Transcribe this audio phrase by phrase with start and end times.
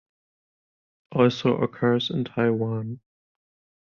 [1.11, 3.01] Also occurs in Taiwan.